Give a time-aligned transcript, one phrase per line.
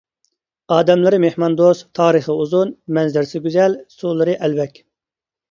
[0.75, 4.83] ئادەملىرى مېھماندوست، تارىخى ئۇزۇن، مەنزىرىسى گۈزەل، سۇلىرى ئەلۋەك.